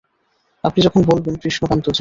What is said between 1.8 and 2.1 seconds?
জি।